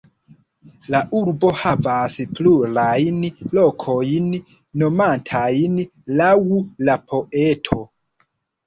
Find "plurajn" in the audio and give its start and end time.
2.39-3.21